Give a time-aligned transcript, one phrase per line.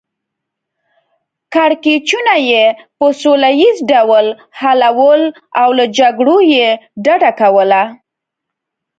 [1.53, 2.65] کړکیچونه یې
[2.97, 4.25] په سوله ییز ډول
[4.59, 5.21] حلول
[5.61, 6.67] او له جګړو یې
[7.05, 7.83] ډډه کوله.